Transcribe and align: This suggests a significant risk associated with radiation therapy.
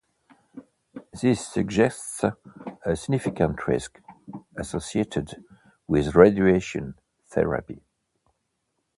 This 1.21 1.47
suggests 1.47 2.23
a 2.23 2.95
significant 2.95 3.67
risk 3.67 4.01
associated 4.57 5.45
with 5.87 6.15
radiation 6.15 6.95
therapy. 7.27 7.83